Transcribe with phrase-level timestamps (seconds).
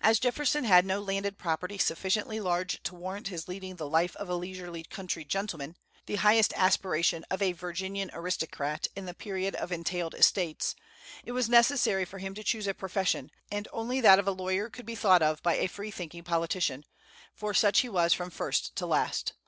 [0.00, 4.28] As Jefferson had no landed property sufficiently large to warrant his leading the life of
[4.28, 9.70] a leisurely country gentleman, the highest aspiration of a Virginian aristocrat in the period of
[9.70, 10.74] entailed estates,
[11.24, 14.68] it was necessary for him to choose a profession, and only that of a lawyer
[14.68, 16.84] could be thought of by a free thinking politician,
[17.32, 19.34] for such he was from first to last.